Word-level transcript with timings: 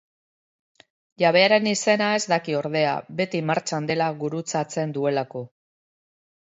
Jabearen 1.23 1.69
izena 1.73 2.09
ez 2.21 2.23
daki 2.33 2.57
ordea, 2.63 2.97
beti 3.21 3.43
martxan 3.51 3.93
dela 3.93 4.11
gurutzarzen 4.25 4.99
duelako. 4.99 5.49